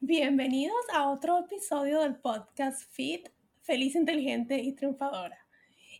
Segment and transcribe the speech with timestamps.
[0.00, 3.30] Bienvenidos a otro episodio del podcast Fit,
[3.62, 5.38] Feliz, Inteligente y Triunfadora.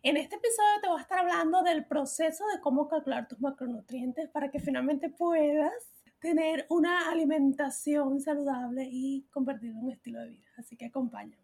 [0.03, 4.29] En este episodio te voy a estar hablando del proceso de cómo calcular tus macronutrientes
[4.29, 5.73] para que finalmente puedas
[6.21, 10.51] tener una alimentación saludable y convertirlo en un estilo de vida.
[10.59, 11.43] Así que acompáñame.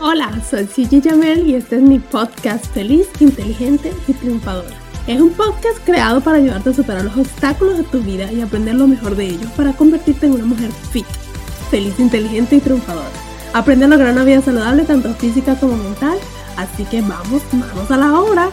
[0.00, 4.89] Hola, soy Gigi Jamel y este es mi podcast Feliz, Inteligente y Triunfadora.
[5.06, 8.74] Es un podcast creado para ayudarte a superar los obstáculos de tu vida y aprender
[8.74, 11.06] lo mejor de ellos para convertirte en una mujer fit,
[11.70, 13.08] feliz, inteligente y triunfadora.
[13.54, 16.18] Aprende a lograr una vida saludable tanto física como mental,
[16.58, 18.50] así que vamos, vamos a la obra.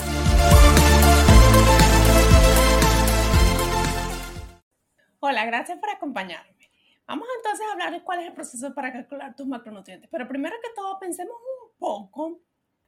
[5.19, 6.71] Hola, gracias por acompañarme.
[7.07, 10.09] Vamos entonces a hablar de cuál es el proceso para calcular tus macronutrientes.
[10.09, 12.39] Pero primero que todo, pensemos un poco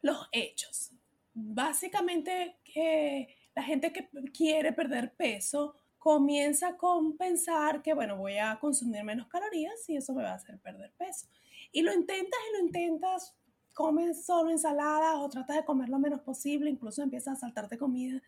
[0.02, 0.92] los hechos.
[1.34, 8.58] Básicamente, que la gente que quiere perder peso comienza con pensar que, bueno, voy a
[8.58, 11.28] consumir menos calorías y eso me va a hacer perder peso.
[11.74, 13.36] Y lo intentas y lo intentas,
[13.74, 18.22] comes solo ensalada o tratas de comer lo menos posible, incluso empiezas a saltarte comida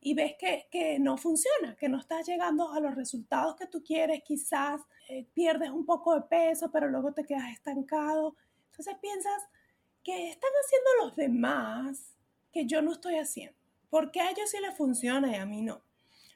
[0.00, 3.82] y ves que, que, no funciona, que no estás llegando a los resultados que tú
[3.82, 8.36] quieres, quizás eh, pierdes un poco de peso, pero luego te quedas estancado.
[8.70, 9.42] Entonces piensas,
[10.04, 12.14] ¿qué están haciendo los demás
[12.52, 13.57] que yo no estoy haciendo?
[13.90, 15.82] ¿Por qué a ellos sí les funciona y a mí no?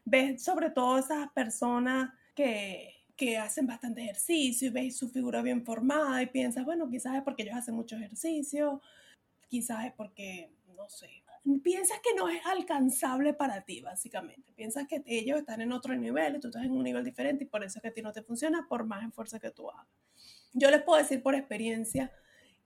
[0.05, 5.65] Ves sobre todo esas personas que, que hacen bastante ejercicio y ves su figura bien
[5.65, 8.81] formada y piensas, bueno, quizás es porque ellos hacen mucho ejercicio,
[9.49, 11.23] quizás es porque, no sé,
[11.63, 14.53] piensas que no es alcanzable para ti, básicamente.
[14.53, 17.47] Piensas que ellos están en otro nivel y tú estás en un nivel diferente y
[17.47, 19.87] por eso es que a ti no te funciona por más esfuerzo que tú hagas.
[20.53, 22.13] Yo les puedo decir por experiencia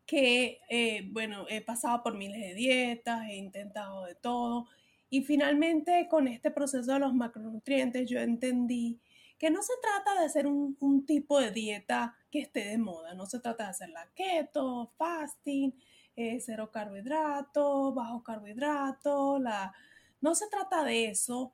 [0.06, 4.67] que, eh, bueno, he pasado por miles de dietas, he intentado de todo
[5.11, 9.00] y finalmente con este proceso de los macronutrientes yo entendí
[9.39, 13.15] que no se trata de hacer un, un tipo de dieta que esté de moda,
[13.15, 15.75] no se trata de hacer la keto, fasting,
[16.17, 19.75] eh, cero carbohidratos, bajo carbohidratos, la...
[20.23, 21.53] no se trata de eso,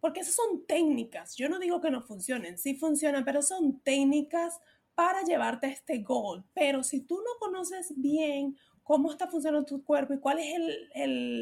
[0.00, 1.34] porque esas son técnicas.
[1.36, 4.60] Yo no digo que no funcionen, sí funcionan, pero son técnicas
[4.94, 6.44] para llevarte a este goal.
[6.54, 10.58] Pero si tú no conoces bien cómo está funcionando tu cuerpo y cuál es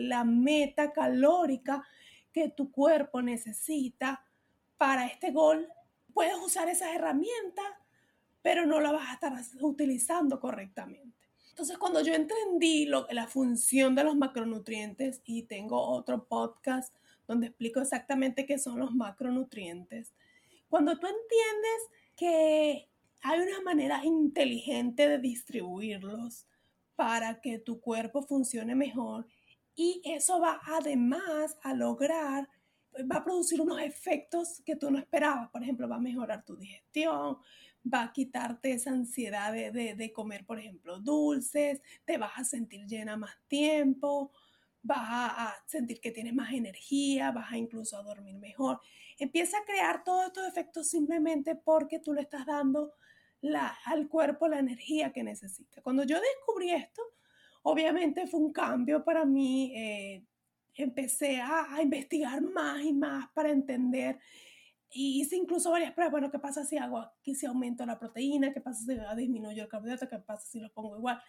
[0.09, 1.85] la meta calórica
[2.33, 4.25] que tu cuerpo necesita
[4.77, 5.69] para este goal,
[6.13, 7.67] puedes usar esas herramientas,
[8.43, 11.19] pero no la vas a estar utilizando correctamente.
[11.51, 16.95] Entonces, cuando yo entendí lo, la función de los macronutrientes y tengo otro podcast
[17.27, 20.15] donde explico exactamente qué son los macronutrientes,
[20.69, 21.83] cuando tú entiendes
[22.17, 22.90] que
[23.23, 26.47] hay una manera inteligente de distribuirlos
[26.97, 29.27] para que tu cuerpo funcione mejor
[29.75, 32.49] y eso va además a lograr,
[33.11, 35.49] va a producir unos efectos que tú no esperabas.
[35.51, 37.39] Por ejemplo, va a mejorar tu digestión,
[37.83, 43.17] va a quitarte esa ansiedad de, comer, por ejemplo, dulces, te vas a sentir llena
[43.17, 44.33] más tiempo,
[44.83, 48.81] vas a, sentir que tienes más energía, vas a incluso a dormir mejor.
[49.19, 52.93] Empieza a crear todos estos efectos simplemente porque tú le estás dando
[53.85, 55.83] al cuerpo la energía que necesita.
[55.83, 57.03] Cuando yo descubrí esto,
[57.63, 59.73] obviamente fue un cambio para mí.
[59.75, 60.25] Eh,
[60.75, 64.19] empecé a, a investigar más y más para entender
[64.93, 66.11] y hice incluso varias pruebas.
[66.11, 68.53] Bueno, ¿qué pasa si hago aquí, si aumento la proteína?
[68.53, 70.09] ¿Qué pasa si disminuyo el carbohidrato?
[70.09, 71.21] ¿Qué pasa si lo pongo igual?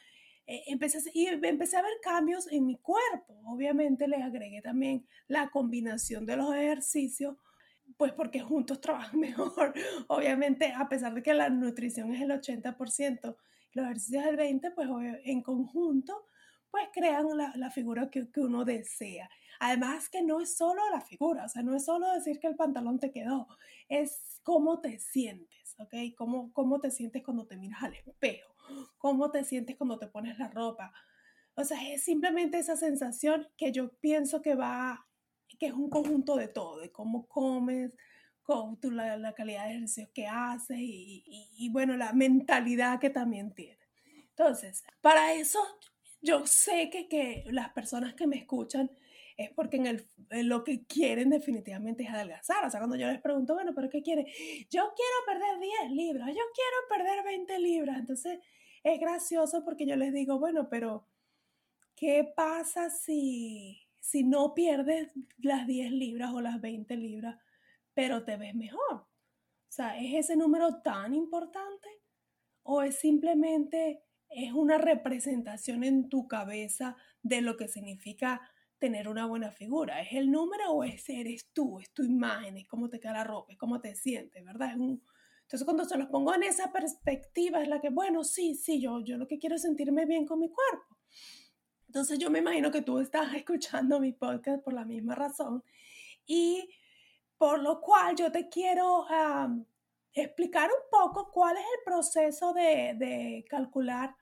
[0.48, 3.40] Eh, empecé, y empecé a ver cambios en mi cuerpo.
[3.46, 7.38] Obviamente les agregué también la combinación de los ejercicios,
[7.98, 9.74] pues porque juntos trabajan mejor.
[10.08, 13.36] Obviamente, a pesar de que la nutrición es el 80%,
[13.74, 14.90] los ejercicios el 20%, pues
[15.24, 16.26] en conjunto,
[16.70, 19.30] pues crean la, la figura que, que uno desea.
[19.60, 22.56] Además que no es solo la figura, o sea, no es solo decir que el
[22.56, 23.48] pantalón te quedó,
[23.90, 25.94] es cómo te sientes, ¿ok?
[26.18, 28.56] Cómo, cómo te sientes cuando te miras al espejo,
[28.98, 30.92] cómo te sientes cuando te pones la ropa.
[31.56, 35.08] O sea, es simplemente esa sensación que yo pienso que va,
[35.62, 37.96] que es un conjunto de todo, de cómo comes,
[38.42, 43.88] con la, calidad de ejercicio que haces y, bueno, la mentalidad que también tienes.
[44.30, 45.60] Entonces, para eso
[46.20, 48.90] yo sé que, que las personas que me escuchan
[49.38, 50.10] es porque en el,
[50.48, 52.66] lo que quieren definitivamente es adelgazar.
[52.66, 54.26] O sea, cuando yo les pregunto, bueno, ¿pero qué quieren?
[54.26, 58.00] Yo quiero perder 10 libras, yo quiero perder 20 libras.
[58.00, 58.40] Entonces,
[58.84, 61.08] es gracioso porque yo les digo, bueno, pero
[61.96, 67.40] ¿qué pasa si, si no pierdes las 10 libras o las 20 libras,
[67.94, 68.94] pero te ves mejor?
[68.94, 69.08] O
[69.70, 71.88] sea, ¿es ese número tan importante?
[72.64, 78.42] ¿O es simplemente es una representación en tu cabeza de lo que significa
[78.82, 80.02] tener una buena figura.
[80.02, 81.80] ¿Es el número o es eres tú?
[81.80, 84.72] Es tu imagen, es cómo te queda la ropa, es cómo te sientes, ¿verdad?
[84.72, 85.04] Es un...
[85.44, 89.02] Entonces cuando se los pongo en esa perspectiva es la que, bueno, sí, sí, yo,
[89.02, 90.98] yo lo que quiero es sentirme bien con mi cuerpo.
[91.92, 95.62] Entonces yo me imagino que tú estás escuchando mi podcast por la misma razón
[96.26, 96.70] y
[97.38, 99.06] por lo cual yo te quiero
[100.14, 104.16] explicar un poco cuál es el proceso de, de calcular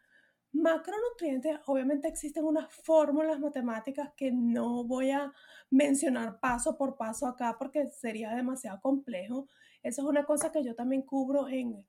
[0.51, 5.31] macronutrientes, obviamente existen unas fórmulas matemáticas que no voy a
[5.69, 9.47] mencionar paso por paso acá porque sería demasiado complejo.
[9.83, 11.85] Eso es una cosa que yo también cubro en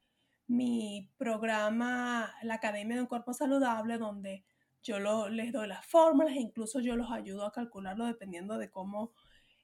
[0.47, 4.45] mi programa, la Academia de un Cuerpo Saludable, donde
[4.83, 9.13] yo les doy las fórmulas e incluso yo los ayudo a calcularlo dependiendo de cómo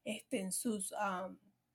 [0.05, 1.29] estén sus ah,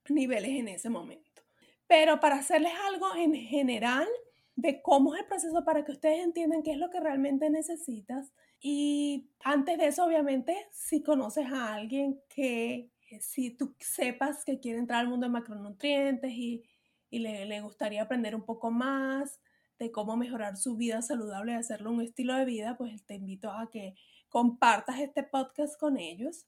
[0.09, 1.41] niveles en ese momento.
[1.87, 4.07] Pero para hacerles algo en general,
[4.55, 8.31] de cómo es el proceso para que ustedes entiendan qué es lo que realmente necesitas.
[8.59, 14.79] Y antes de eso, obviamente, si conoces a alguien que, si tú sepas que quiere
[14.79, 16.63] entrar al mundo de macronutrientes y,
[17.09, 19.39] y le, le, gustaría aprender un poco más
[19.81, 23.49] de cómo mejorar su vida saludable y hacerlo un estilo de vida, pues te invito
[23.51, 23.95] a que
[24.29, 26.45] compartas este podcast con ellos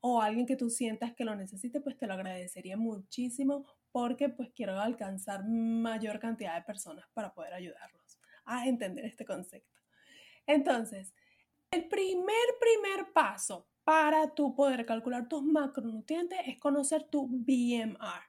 [0.00, 4.50] o alguien que tú sientas que lo necesite, pues te lo agradecería muchísimo porque pues
[4.54, 9.78] quiero alcanzar mayor cantidad de personas para poder ayudarlos a entender este concepto.
[10.46, 11.12] Entonces,
[11.70, 18.24] el primer, primer paso para tú poder calcular tus macronutrientes es conocer tu BMR.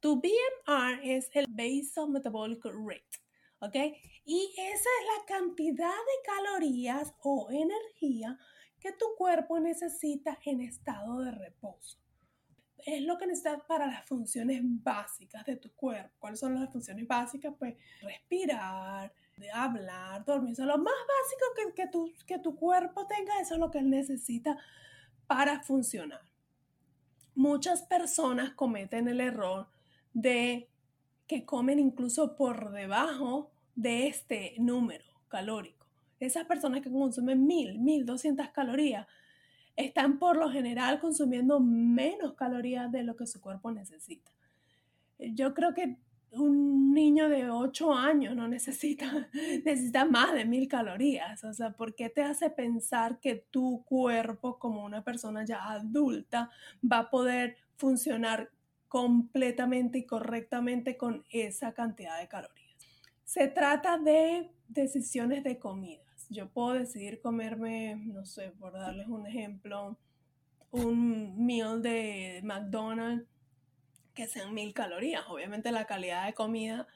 [0.00, 3.21] Tu BMR es el Basal Metabolic Rate,
[3.62, 3.76] ¿ok?
[4.24, 8.38] Y esa es la cantidad de calorías o energía
[8.78, 12.02] que tu cuerpo necesita en estado de reposo
[12.84, 16.14] es lo que necesitas para las funciones básicas de tu cuerpo.
[16.18, 17.54] ¿Cuáles son las funciones básicas?
[17.58, 19.12] Pues respirar,
[19.54, 20.60] hablar, dormir.
[20.60, 23.78] O lo más básico que, que, tu, que tu cuerpo tenga, eso es lo que
[23.78, 24.58] él necesita
[25.26, 26.22] para funcionar.
[27.34, 29.68] Muchas personas cometen el error
[30.12, 30.68] de
[31.26, 35.86] que comen incluso por debajo de este número calórico.
[36.20, 39.06] Esas personas que consumen mil, mil doscientas calorías
[39.76, 44.30] están por lo general consumiendo menos calorías de lo que su cuerpo necesita.
[45.18, 45.96] Yo creo que
[46.32, 49.28] un niño de 8 años no necesita,
[49.64, 51.44] necesita más de mil calorías.
[51.44, 56.50] O sea, ¿por qué te hace pensar que tu cuerpo como una persona ya adulta
[56.90, 58.50] va a poder funcionar
[58.88, 62.61] completamente y correctamente con esa cantidad de calorías?
[63.32, 66.02] Se trata de decisiones de comida
[66.32, 69.98] yo puedo decidir comerme, no sé, por darles un ejemplo,
[70.70, 73.26] un meal de McDonald's
[74.14, 75.24] que sean mil calorías.
[75.28, 76.86] Obviamente la calidad de comida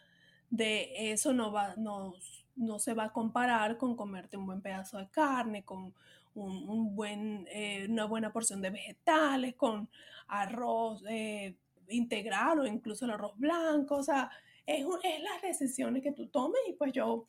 [0.50, 2.14] de eso no, va, no,
[2.56, 5.94] no se va a comparar con comerte un buen pedazo de carne, con
[6.34, 9.88] un, buen, eh, una buena porción de vegetales, con
[10.28, 11.56] arroz eh,
[11.88, 13.96] integral o incluso el arroz blanco.
[13.96, 14.30] O sea,
[14.66, 17.26] es, es las decisiones que tú tomes y pues yo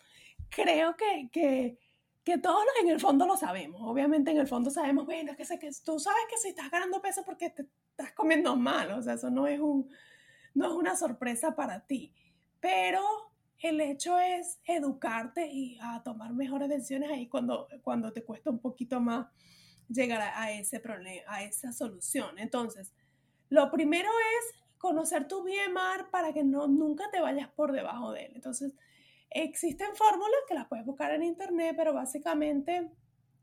[0.50, 1.78] creo que, que
[2.28, 3.82] que todos en el fondo lo sabemos.
[3.82, 7.02] Obviamente en el fondo sabemos, bueno, que, sé que tú sabes que si estás ganando
[7.02, 9.90] peso porque te estás comiendo mal, o sea, eso no es, un,
[10.54, 12.14] no es una sorpresa para ti.
[12.60, 13.02] Pero
[13.60, 18.60] el hecho es educarte y a tomar mejores decisiones ahí cuando, cuando te cuesta un
[18.60, 19.28] poquito más
[19.88, 22.38] llegar a, ese problema, a esa solución.
[22.40, 22.94] Entonces,
[23.48, 28.26] lo primero es conocer tu BMR para que no, nunca te vayas por debajo de
[28.26, 28.32] él.
[28.36, 28.74] Entonces,
[29.30, 32.90] Existen fórmulas que las puedes buscar en internet, pero básicamente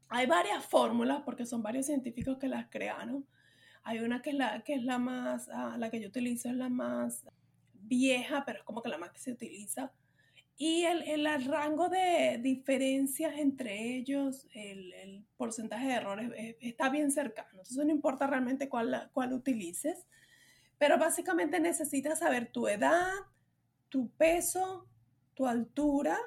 [0.08, 3.26] hay varias fórmulas porque son varios científicos que las crearon.
[3.82, 6.56] Hay una que es la, que es la más, ah, la que yo utilizo es
[6.56, 7.26] la más
[7.74, 9.92] vieja, pero es como que la más que se utiliza.
[10.56, 17.10] Y el, el, rango de diferencias entre ellos, el, el porcentaje de errores está bien
[17.10, 17.50] cercano.
[17.50, 20.06] Entonces no importa realmente cuál, cuál utilices,
[20.78, 23.10] pero básicamente necesitas saber tu edad,
[23.88, 24.88] tu peso,
[25.34, 26.18] tu altura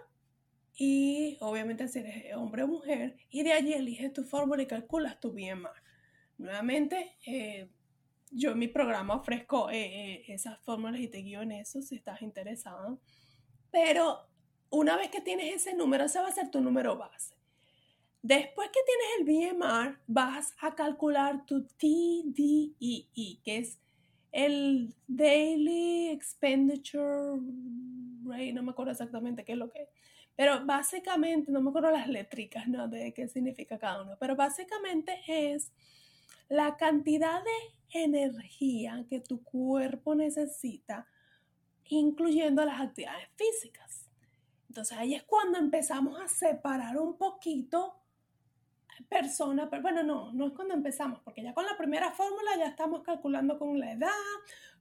[0.75, 5.19] y obviamente si eres hombre o mujer y de allí eliges tu fórmula y calculas
[5.19, 5.71] tu BMR.
[6.37, 7.69] Nuevamente, eh,
[8.29, 11.95] yo en mi programa ofrezco eh, eh, esas fórmulas y te guío en eso si
[11.95, 12.99] estás interesado.
[13.71, 14.27] Pero
[14.69, 17.35] una vez que tienes ese número, ese va a ser tu número base.
[18.21, 23.07] Después que tienes el BMR, vas a calcular tu TDEE,
[23.43, 23.79] que es
[24.37, 27.41] el Daily Expenditure
[28.23, 29.89] Rate, no me acuerdo exactamente qué es lo que es.
[30.35, 32.87] Pero básicamente, no me acuerdo las letricas, ¿no?
[32.87, 34.15] De qué significa cada uno.
[34.19, 35.71] Pero básicamente es
[36.49, 41.07] la cantidad de energía que tu cuerpo necesita,
[41.85, 44.07] incluyendo las actividades físicas.
[44.69, 47.95] Entonces ahí es cuando empezamos a separar un poquito
[49.09, 52.67] persona, pero bueno, no, no es cuando empezamos, porque ya con la primera fórmula ya
[52.67, 54.09] estamos calculando con la edad,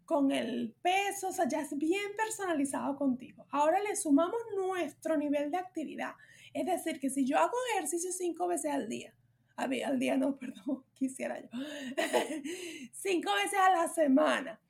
[0.04, 3.46] con el peso, o sea, ya es bien personalizado contigo.
[3.50, 6.12] Ahora le sumamos nuestro nivel de actividad.
[6.54, 9.12] Es decir, que si yo hago ejercicio cinco veces al día,
[9.56, 11.48] a ver, al día no, perdón, quisiera yo,
[12.92, 14.60] cinco veces a la semana,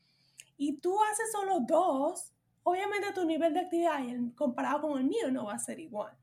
[0.56, 4.00] y tú haces solo dos, obviamente tu nivel de actividad
[4.34, 6.16] comparado con el mío no va a ser igual.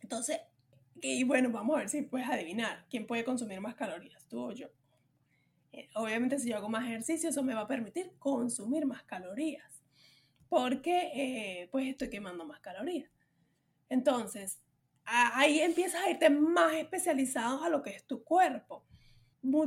[0.00, 0.40] Entonces,
[1.02, 4.52] y bueno, vamos a ver si puedes adivinar quién puede consumir más calorías, tú o
[4.52, 4.68] yo.
[5.72, 9.82] Eh, obviamente si yo hago más ejercicio, eso me va a permitir consumir más calorías,
[10.48, 13.10] porque eh, pues estoy quemando más calorías.
[13.88, 14.60] Entonces,
[15.04, 18.84] ahí empiezas a irte más especializados a lo que es tu cuerpo.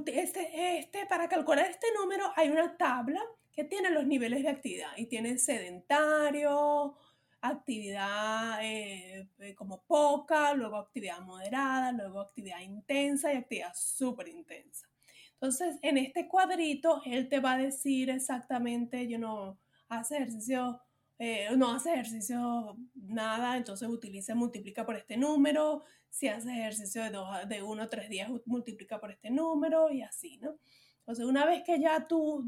[0.06, 3.22] Este, este, para calcular este número hay una tabla
[3.52, 6.96] que tiene los niveles de actividad y tiene sedentario,
[7.42, 14.88] actividad eh, eh, como poca, luego actividad moderada, luego actividad intensa y actividad súper intensa.
[15.34, 19.58] Entonces, en este cuadrito, él te va a decir exactamente, yo no
[19.90, 20.80] hace ejercicio,
[21.18, 25.84] eh, no hace ejercicio nada, entonces utiliza, multiplica por este número.
[26.10, 30.04] Si hace ejercicio de, dos, de uno a tres días, multiplica por este número y
[30.04, 30.58] así, ¿no?
[31.00, 32.44] Entonces, una vez que ya tú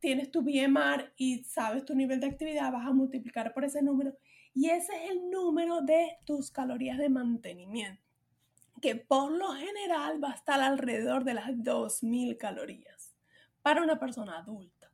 [0.00, 4.16] tienes tu BMR y sabes tu nivel de actividad, vas a multiplicar por ese número
[4.54, 8.02] y ese es el número de tus calorías de mantenimiento,
[8.80, 13.14] que por lo general va a estar alrededor de las 2.000 calorías
[13.60, 14.90] para una persona adulta.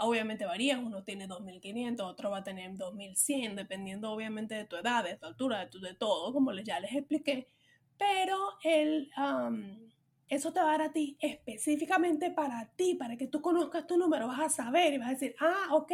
[0.00, 5.04] Obviamente varía, uno tiene 2.500, otro va a tener 2.100, dependiendo obviamente de tu edad,
[5.04, 7.48] de tu altura, de, tu, de todo, como ya les expliqué,
[7.96, 9.10] pero el...
[10.32, 13.98] Eso te va a dar a ti específicamente para ti, para que tú conozcas tu
[13.98, 15.92] número, vas a saber y vas a decir, ah, ok,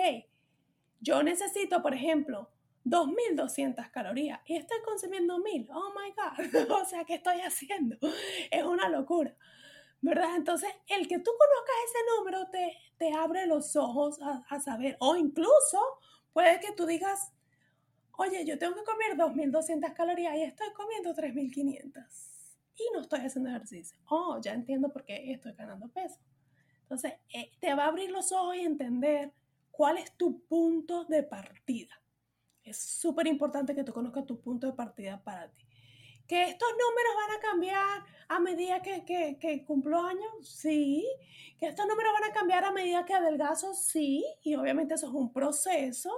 [1.01, 2.49] yo necesito, por ejemplo,
[2.85, 5.71] 2.200 calorías y estoy consumiendo 1.000.
[5.75, 6.71] Oh my God.
[6.83, 7.97] o sea, ¿qué estoy haciendo?
[8.53, 9.35] Es una locura.
[10.03, 10.37] ¿Verdad?
[10.37, 14.97] Entonces, el que tú conozcas ese número te, te abre los ojos a, a saber.
[15.01, 15.81] O incluso
[16.33, 17.33] puede que tú digas,
[18.17, 22.38] oye, yo tengo que comer 2.200 calorías y estoy comiendo 3.500
[22.79, 23.99] y no estoy haciendo ejercicio.
[24.09, 26.19] Oh, ya entiendo por qué estoy ganando peso.
[26.83, 29.33] Entonces, eh, te va a abrir los ojos y entender
[29.71, 32.01] cuál es tu punto de partida.
[32.63, 35.65] Es súper importante que tú conozcas tu punto de partida para ti.
[36.27, 40.47] ¿Que estos números van a cambiar a medida que, que, que, cumplo años?
[40.47, 41.07] Sí.
[41.59, 43.75] ¿Que estos números van a cambiar a medida que adelgazo?
[43.75, 44.25] Sí.
[44.43, 46.11] Y obviamente eso es un proceso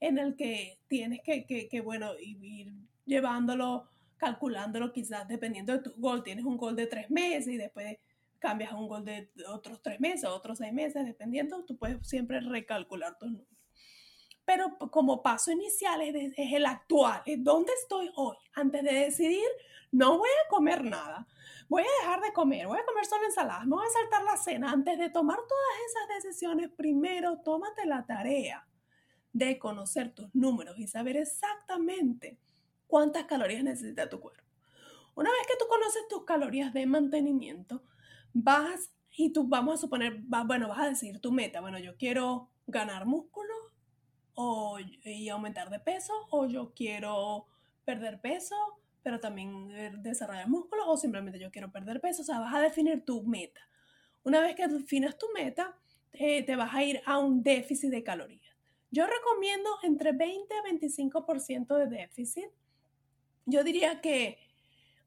[0.00, 2.72] en el que tienes que, que bueno, ir
[3.06, 6.22] llevándolo calculándolo quizás dependiendo de tu gol.
[6.22, 7.98] Tienes un gol de tres meses y después
[8.38, 12.40] cambias a un gol de otros tres meses, otros seis meses, dependiendo, tú puedes siempre
[12.40, 13.56] recalcular tus números.
[14.44, 18.36] Pero como paso inicial es, el actual, es dónde estoy hoy.
[18.54, 19.48] Antes de decidir,
[19.90, 21.26] no voy a comer nada,
[21.68, 24.36] voy a dejar de comer, voy a comer solo ensaladas, me voy a saltar la
[24.36, 24.70] cena.
[24.70, 28.66] Antes de tomar todas esas decisiones, primero tómate la tarea
[29.32, 32.38] de conocer tus números y saber exactamente
[32.86, 34.42] cuántas calorías necesita tu cuerpo.
[35.14, 37.82] Una vez que tú conoces tus calorías de mantenimiento,
[38.32, 42.50] vas y tú vamos a suponer, bueno, vas a decir tu meta, bueno, yo quiero
[42.66, 43.54] ganar músculo
[44.34, 47.46] o, y aumentar de peso, o yo quiero
[47.84, 48.54] perder peso,
[49.02, 52.60] pero también eh, desarrollar músculo, o simplemente yo quiero perder peso, o sea, vas a
[52.60, 53.60] definir tu meta.
[54.22, 55.78] Una vez que definas tu meta,
[56.12, 58.54] eh, te vas a ir a un déficit de calorías.
[58.90, 62.46] Yo recomiendo entre 20 a 25% de déficit
[63.46, 64.38] yo diría que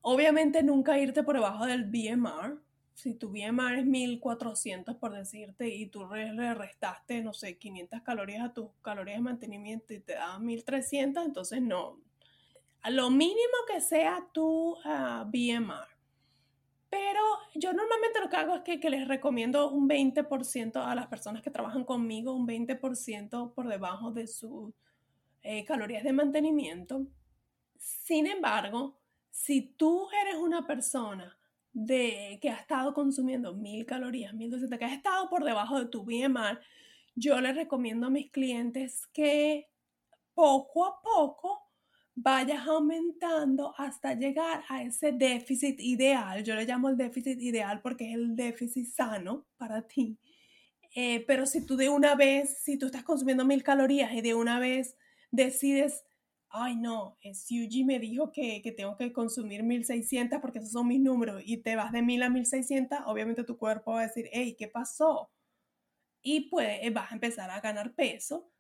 [0.02, 2.58] obviamente nunca irte por debajo del BMR.
[2.94, 8.50] Si tu BMR es 1400 por decirte y tú le restaste, no sé, 500 calorías
[8.50, 12.02] a tus calorías de mantenimiento y te da 1300, entonces no.
[12.82, 13.38] A lo mínimo
[13.72, 15.88] que sea tu ah, BMR.
[16.90, 17.22] Pero
[17.56, 21.52] yo normalmente lo que hago es que, les recomiendo un 20% a las personas que
[21.52, 24.74] trabajan conmigo, un 20% por debajo de sus
[25.44, 27.06] eh, calorías de mantenimiento
[27.80, 29.00] sin embargo,
[29.32, 31.38] si tú eres una persona
[31.72, 35.86] de, que ha estado consumiendo mil calorías, mil doscientos, que has estado por debajo de
[35.86, 36.60] tu BMR,
[37.16, 39.70] yo les recomiendo a mis clientes que
[40.34, 41.70] poco a poco
[42.16, 46.44] vayas aumentando hasta llegar a ese déficit ideal.
[46.44, 50.20] Yo le llamo el déficit ideal porque es el déficit sano para ti.
[50.96, 54.34] Eh, pero si tú de una vez, si tú estás consumiendo mil calorías y de
[54.34, 54.98] una vez
[55.32, 56.04] decides,
[56.50, 61.00] ay no, Yuji me dijo que, que tengo que consumir 1600 porque esos son mis
[61.00, 64.56] números y te vas de 1000 a 1600, obviamente tu cuerpo va a decir, hey,
[64.58, 65.32] ¿qué pasó?
[66.22, 68.52] Y pues vas a empezar a ganar peso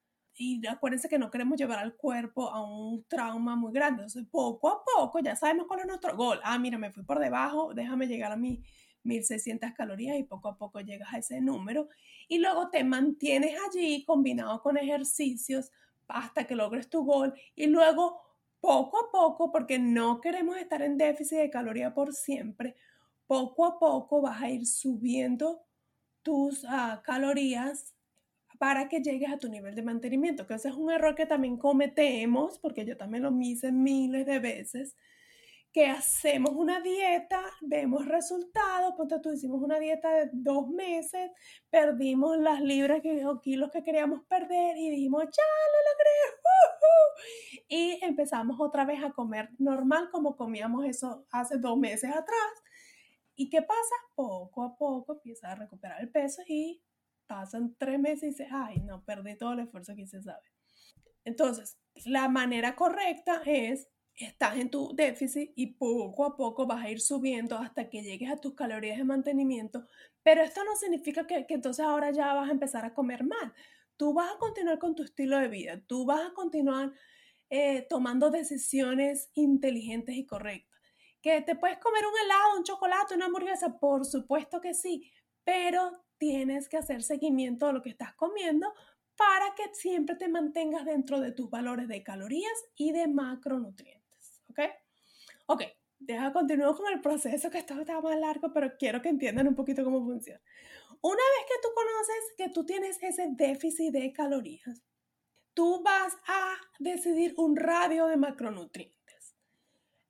[0.42, 4.04] y acuérdense que no queremos llevar al cuerpo a un trauma muy grande.
[4.04, 6.40] Entonces, poco a poco ya sabemos cuál es nuestro gol.
[6.44, 8.60] Ah, mira, me fui por debajo, déjame llegar a mis
[9.04, 11.90] 1600 calorías y poco a poco llegas a ese número.
[12.30, 15.72] Y luego te mantienes allí combinado con ejercicios
[16.10, 17.34] hasta que logres tu gol.
[17.56, 18.22] Y luego,
[18.60, 22.76] poco a poco, porque no queremos estar en déficit de caloría por siempre,
[23.28, 25.62] poco a poco vas a ir subiendo
[26.24, 27.96] tus uh, calorías
[28.58, 31.58] para que llegues a tu nivel de mantenimiento, que ese es un error que también
[31.58, 34.98] cometemos, porque yo también lo hice miles de veces,
[35.80, 41.32] que hacemos una dieta, vemos resultados, pues tú hicimos una dieta de dos meses,
[41.70, 46.10] perdimos las libras que, o kilos que queríamos perder y dijimos, ya lo logré,
[47.70, 52.52] y empezamos otra vez a comer normal como comíamos eso hace dos meses atrás.
[53.36, 53.96] ¿Y qué pasa?
[54.16, 56.84] Poco a poco empieza a recuperar el peso y
[57.26, 60.44] pasan tres meses y dices, ay, no, perdí todo el esfuerzo que hice, ¿sabe?
[61.24, 63.88] Entonces, la manera correcta es,
[64.26, 68.32] estás en tu déficit y poco a poco vas a ir subiendo hasta que llegues
[68.32, 69.86] a tus calorías de mantenimiento,
[70.24, 73.54] pero esto no significa que, entonces ahora ya vas a empezar a comer mal.
[73.98, 76.94] Tú vas a continuar con tu estilo de vida, tú vas a continuar
[77.50, 80.80] eh, tomando decisiones inteligentes y correctas.
[81.22, 83.78] ¿Que te puedes comer un helado, un chocolate, una hamburguesa?
[83.80, 85.12] Por supuesto que sí,
[85.44, 88.72] pero tienes que hacer seguimiento de lo que estás comiendo
[89.18, 93.99] para que siempre te mantengas dentro de tus valores de calorías y de macronutrientes.
[95.50, 95.64] ¿Ok?
[95.98, 99.56] Deja continuar con el proceso que esto está más largo, pero quiero que entiendan un
[99.56, 100.40] poquito cómo funciona.
[101.02, 104.84] Una vez que tú conoces que tú tienes ese déficit de calorías,
[105.56, 109.36] tú vas a decidir un radio de macronutrientes.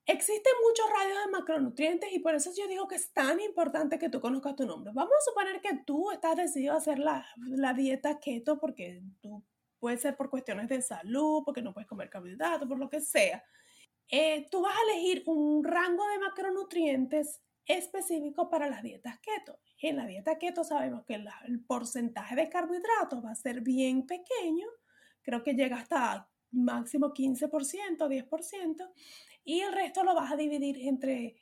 [0.06, 4.10] Existen muchos radios de macronutrientes y por eso yo digo que es tan importante que
[4.10, 4.92] tú conozcas tu nombre.
[4.94, 9.42] Vamos a suponer que tú estás decidido a hacer la, la dieta keto porque tú
[9.80, 13.42] puede ser por cuestiones de salud, porque no puedes comer carbohidratos, por lo que sea.
[14.10, 19.60] Eh, tú vas a elegir un rango de macronutrientes específico para las dietas keto.
[19.82, 21.14] En la dieta keto sabemos que
[21.46, 24.68] el porcentaje de carbohidratos va a ser bien pequeño,
[25.22, 28.92] creo que llega hasta máximo 15%, 10%,
[29.44, 31.36] y el resto lo vas a dividir entre,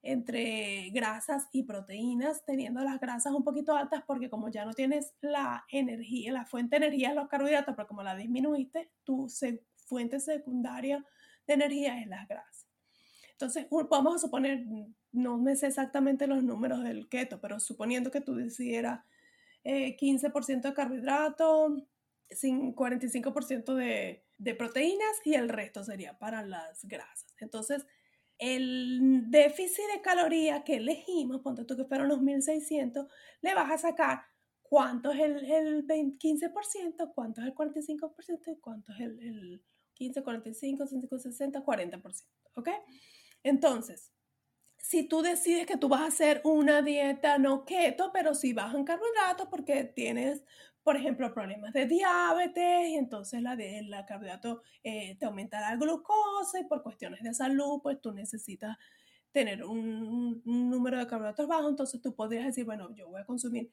[0.00, 5.12] entre grasas y proteínas, teniendo las grasas un poquito altas porque como ya no tienes
[5.20, 9.28] la energía, la fuente de energía es los carbohidratos, pero como la disminuiste, tu
[9.86, 11.04] fuente secundaria
[11.46, 12.66] de energía es las grasas.
[13.32, 14.64] Entonces, vamos a suponer,
[15.12, 19.04] no me sé exactamente los números del keto, pero suponiendo que tú decidieras
[19.64, 21.82] eh, 15% de carbohidratos,
[22.30, 27.34] 45% de, de proteínas y el resto sería para las grasas.
[27.40, 27.86] Entonces,
[28.38, 33.06] el déficit de calorías que elegimos, ponte tú que fueron los 1600,
[33.42, 34.22] le vas a sacar
[34.62, 40.22] cuánto es el, el 15%, cuánto es el 45% y cuánto es el, el 15,
[40.22, 42.24] 45, 50, 60, 40%.
[42.56, 42.68] ¿Ok?
[43.42, 44.12] Entonces,
[44.76, 48.84] si tú decides que tú vas a hacer una dieta no keto, pero si bajan
[48.84, 50.44] carbohidratos porque tienes
[50.84, 55.76] por ejemplo, problemas de diabetes y entonces la, de, la carbohidrato eh, te aumenta la
[55.76, 58.76] glucosa y por cuestiones de salud, pues tú necesitas
[59.32, 63.72] tener un, número de carbohidratos bajo, entonces tú podrías decir, bueno, yo voy a consumir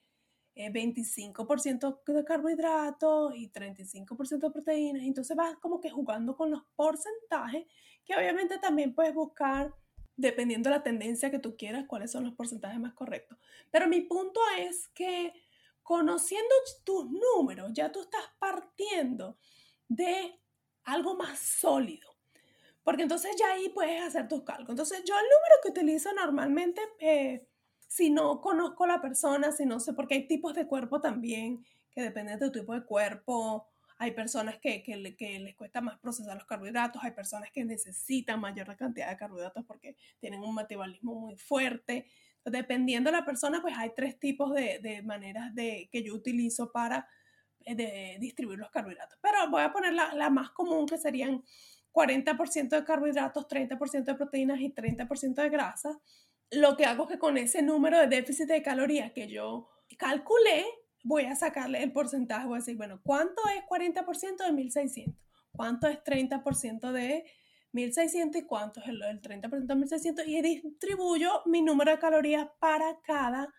[0.56, 6.64] 25% eh, de carbohidratos y 35% de proteínas, entonces vas como que jugando con los
[6.76, 7.66] porcentajes,
[8.06, 9.74] que obviamente también puedes buscar,
[10.16, 13.38] dependiendo de la tendencia que tú quieras, cuáles son los porcentajes más correctos.
[13.72, 15.34] Pero mi punto es que
[15.84, 19.38] conociendo tus números, ya tú estás partiendo
[19.88, 20.40] de
[20.84, 22.10] algo más sólido.
[22.84, 24.72] Porque entonces ya ahí puedes hacer tus cálculos.
[24.72, 27.48] Entonces yo el número que utilizo normalmente, eh,
[27.92, 32.02] si no conozco la persona, si no sé, porque hay tipos de cuerpo también, que
[32.02, 33.68] dependen de tu tipo de cuerpo.
[33.98, 38.40] Hay personas que, que, que, les cuesta más procesar los carbohidratos, hay personas que necesitan
[38.40, 42.08] mayor cantidad de carbohidratos porque tienen un metabolismo muy fuerte.
[42.46, 46.72] Dependiendo de la persona, pues hay tres tipos de, de maneras de, que yo utilizo
[46.72, 47.06] para
[47.66, 49.20] eh, de distribuir los carbohidratos.
[49.22, 51.44] Pero voy a poner la, la más común, que serían
[51.92, 56.00] 40% de carbohidratos, 30% de proteínas y 30% de grasa.
[56.52, 60.66] Lo que hago es que con ese número de déficit de calorías que yo calculé,
[61.04, 62.46] voy a sacarle el porcentaje.
[62.46, 65.16] Voy a decir, bueno, ¿cuánto es 40% de 1600?
[65.52, 67.26] ¿Cuánto es 30% de
[67.72, 72.48] 1600 y cuánto es el, el 30% de 1600 y distribuyo mi número de calorías
[72.60, 73.54] para cada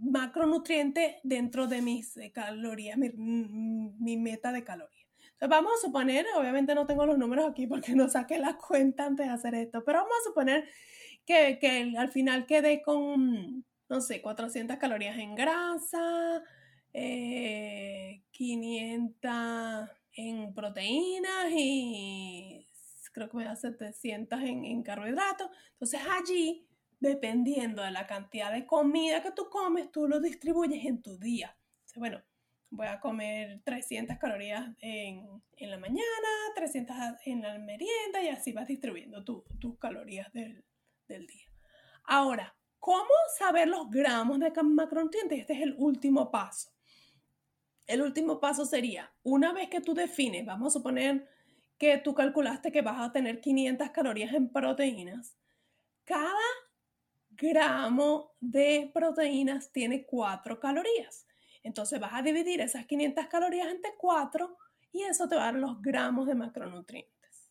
[0.00, 5.06] macronutriente dentro de mis eh, calorías, mi, mi meta de calorías.
[5.32, 9.06] Entonces vamos a suponer, obviamente no tengo los números aquí porque no saqué la cuenta
[9.06, 10.68] antes de hacer esto, pero vamos a suponer
[11.26, 16.42] que, que al final quedé con, no sé, 400 calorías en grasa,
[16.92, 22.68] eh, 500 en proteínas y
[23.12, 25.50] creo que me da 700 en, en carbohidratos.
[25.72, 26.66] Entonces allí,
[27.00, 31.56] dependiendo de la cantidad de comida que tú comes, tú lo distribuyes en tu día.
[31.96, 32.22] bueno,
[32.70, 38.52] voy a comer 300 calorías en, en, la mañana, 300 en la merienda y así
[38.52, 40.64] vas distribuyendo tus calorías del,
[41.20, 41.46] día.
[42.04, 45.40] Ahora, ¿cómo saber los gramos de macronutrientes?
[45.40, 46.70] Este es el último paso.
[47.86, 51.28] El último paso sería, una vez que tú defines, vamos a suponer
[51.78, 55.36] que tú calculaste que vas a tener 500 calorías en proteínas,
[56.04, 56.38] cada
[57.30, 61.26] gramo de proteínas tiene 4 calorías.
[61.62, 64.56] Entonces vas a dividir esas 500 calorías entre 4
[64.92, 67.50] y eso te va a dar los gramos de macronutrientes.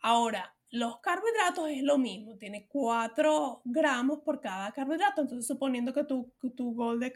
[0.00, 5.20] Ahora, los carbohidratos es lo mismo, tiene 4 gramos por cada carbohidrato.
[5.20, 7.10] Entonces, suponiendo que tu, tu gol de,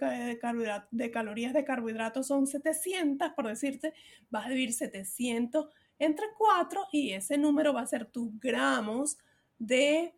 [0.90, 3.94] de, calorías de carbohidratos son 700, por decirte,
[4.28, 9.16] vas a dividir 700 entre 4 y ese número va a ser tus gramos
[9.58, 10.14] de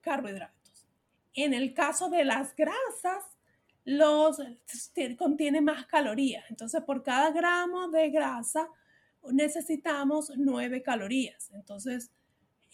[0.00, 0.86] carbohidratos.
[1.34, 3.24] En el caso de las grasas,
[3.84, 4.40] los
[5.18, 6.44] contiene más calorías.
[6.48, 8.68] Entonces, por cada gramo de grasa
[9.32, 11.50] necesitamos 9 calorías.
[11.52, 12.12] Entonces,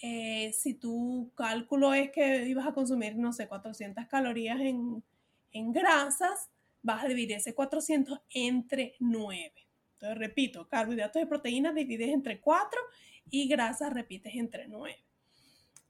[0.01, 5.03] eh, si tu cálculo es que ibas a consumir, no sé, 400 calorías en,
[5.53, 6.51] en grasas,
[6.83, 9.53] vas a dividir ese 400 entre 9.
[9.95, 12.81] Entonces, repito, carbohidratos y proteínas divides entre 4
[13.31, 14.97] y grasas repites entre 9.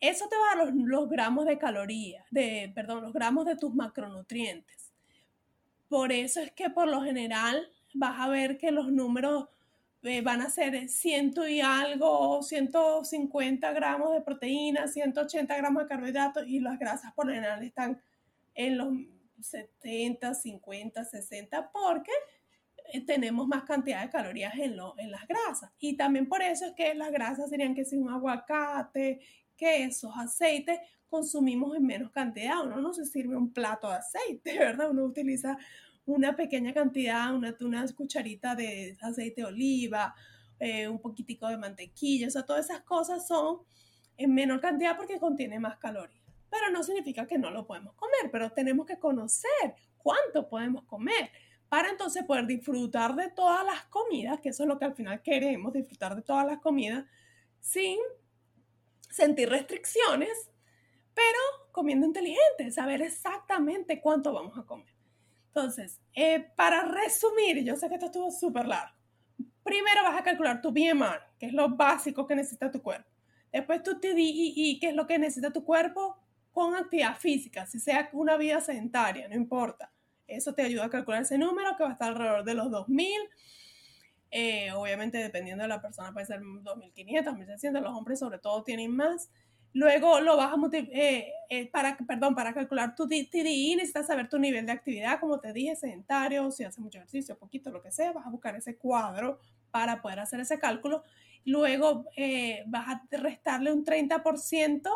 [0.01, 3.57] Eso te va a dar los, los gramos de calorías, de, perdón, los gramos de
[3.57, 4.93] tus macronutrientes.
[5.89, 9.49] Por eso es que por lo general vas a ver que los números
[10.05, 16.47] eh, van a ser ciento y algo, 150 gramos de proteína, 180 gramos de carbohidratos
[16.47, 18.01] y las grasas por lo general están
[18.55, 18.95] en los
[19.41, 22.13] 70, 50, 60 porque
[22.93, 25.71] eh, tenemos más cantidad de calorías en, lo, en las grasas.
[25.79, 29.21] Y también por eso es que las grasas serían que si un aguacate,
[29.57, 32.65] quesos, aceites, consumimos en menos cantidad.
[32.65, 34.91] Uno no se sirve un plato de aceite, ¿verdad?
[34.91, 35.57] Uno utiliza
[36.07, 40.15] una pequeña cantidad, una, cucharita de aceite de oliva,
[40.59, 43.61] eh, un poquitico de mantequilla, o sea, todas esas cosas son
[44.17, 46.23] en menor cantidad porque contiene más calorías.
[46.51, 51.31] Pero no significa que no lo podemos comer, pero tenemos que conocer cuánto podemos comer
[51.69, 55.23] para entonces poder disfrutar de todas las comidas, que eso es lo que al final
[55.23, 57.05] queremos, disfrutar de todas las comidas
[57.59, 57.99] sin
[59.11, 60.51] sentir restricciones,
[61.15, 61.39] pero
[61.73, 64.94] comiendo inteligente, saber exactamente cuánto vamos a comer.
[65.55, 68.93] Entonces, eh, para resumir, yo sé que esto estuvo súper largo.
[69.63, 73.09] Primero vas a calcular tu BMR, que es lo básico que necesita tu cuerpo.
[73.53, 76.19] Después tu TDEE, que es lo que necesita tu cuerpo
[76.51, 79.93] con actividad física, si sea una vida sedentaria, no importa.
[80.27, 83.13] Eso te ayuda a calcular ese número que va a estar alrededor de los 2000.
[84.33, 87.81] Eh, obviamente, dependiendo de la persona, puede ser 2500, 1600.
[87.81, 89.31] Los hombres, sobre todo, tienen más.
[89.75, 94.39] Luego lo vas a eh, eh, para, perdón, para calcular tu TDI necesitas saber tu
[94.39, 98.13] nivel de actividad, como te dije, sedentario, si hace mucho ejercicio, poquito, lo que sea,
[98.13, 99.41] vas a buscar ese cuadro
[99.73, 101.03] para poder hacer ese cálculo.
[101.45, 104.89] Luego eh, vas a restarle un 30%,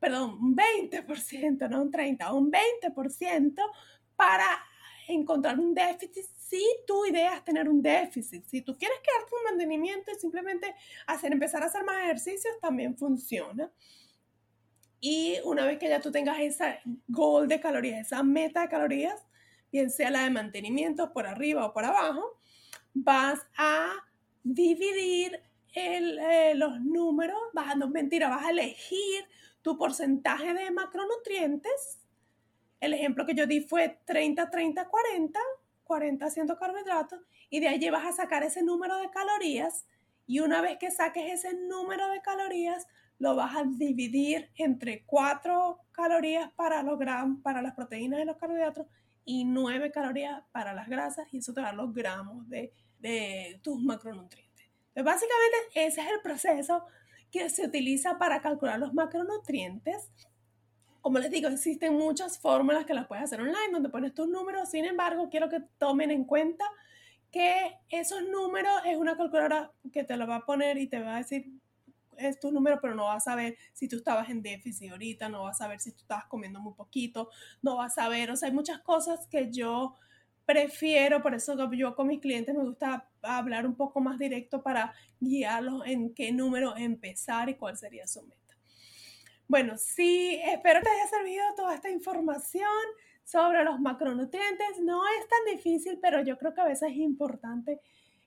[0.00, 3.60] perdón, un 20%, no un 30, un 20%
[4.16, 4.46] para
[5.06, 8.46] encontrar un déficit si tu idea es tener un déficit.
[8.46, 10.74] Si tú quieres quedarte un mantenimiento y simplemente
[11.06, 13.70] hacer, empezar a hacer más ejercicios, también funciona.
[15.06, 19.22] Y una vez que ya tú tengas esa goal de calorías, esa meta de calorías,
[19.70, 22.40] bien sea la de mantenimiento por arriba o por abajo,
[22.94, 23.92] vas a
[24.42, 25.42] dividir
[25.74, 29.26] eh, los números, vas no mentira, vas a elegir
[29.60, 32.00] tu porcentaje de macronutrientes.
[32.80, 35.38] El ejemplo que yo di fue 30, 30, 40,
[35.84, 39.84] 40 haciendo carbohidratos, y de allí vas a sacar ese número de calorías.
[40.26, 42.86] Y una vez que saques ese número de calorías,
[43.18, 48.36] lo vas a dividir entre 4 calorías para, los gramos, para las proteínas y los
[48.36, 48.86] carbohidratos
[49.24, 53.82] y 9 calorías para las grasas y eso te da los gramos de, de tus
[53.82, 54.66] macronutrientes.
[54.94, 56.84] Entonces, básicamente ese es el proceso
[57.30, 60.10] que se utiliza para calcular los macronutrientes.
[61.00, 64.70] Como les digo, existen muchas fórmulas que las puedes hacer online donde pones tus números.
[64.70, 66.64] Sin embargo, quiero que tomen en cuenta
[67.32, 71.16] que esos números es una calculadora que te lo va a poner y te va
[71.16, 71.50] a decir
[72.18, 75.44] es tu número, pero no vas a saber si tú estabas en déficit ahorita, no
[75.44, 77.30] vas a saber si tú estabas comiendo muy poquito,
[77.62, 79.94] no vas a ver, o sea, hay muchas cosas que yo
[80.46, 84.94] prefiero, por eso yo con mis clientes me gusta hablar un poco más directo para
[85.20, 88.56] guiarlos en qué número empezar y cuál sería su meta.
[89.46, 92.68] Bueno, sí, espero te haya servido toda esta información
[93.24, 94.80] sobre los macronutrientes.
[94.80, 97.80] No es tan difícil, pero yo creo que a veces es importante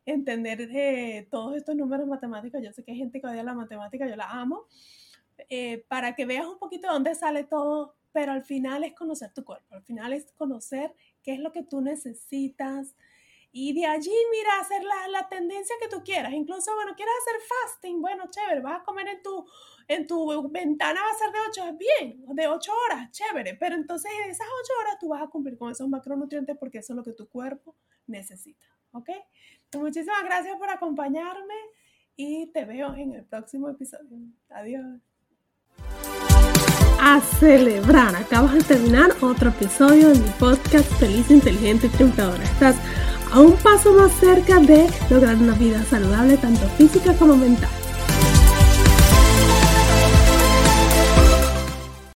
[0.07, 2.61] entender eh, todos estos números matemáticos.
[2.63, 4.67] Yo sé que hay gente que odia la matemática, yo la amo,
[5.49, 9.43] eh, para que veas un poquito dónde sale todo, pero al final es conocer tu
[9.43, 12.95] cuerpo, al final es conocer qué es lo que tú necesitas.
[13.51, 16.33] Y de allí, mira, hacer la, la tendencia que tú quieras.
[16.33, 19.45] Incluso, bueno, quieres hacer fasting, bueno, chévere, vas a comer en tu,
[19.87, 21.39] en tu ventana, va a ser de
[21.71, 23.55] 8, bien, de 8 horas, chévere.
[23.55, 26.93] Pero entonces en esas 8 horas tú vas a cumplir con esos macronutrientes porque eso
[26.93, 29.09] es lo que tu cuerpo necesita, ¿ok?
[29.75, 31.55] Muchísimas gracias por acompañarme
[32.15, 34.17] y te veo en el próximo episodio.
[34.49, 34.85] Adiós.
[36.99, 42.43] A celebrar, acabas de terminar otro episodio de mi podcast Feliz, Inteligente y Triunfadora.
[42.43, 42.77] Estás
[43.31, 47.69] a un paso más cerca de lograr una vida saludable, tanto física como mental.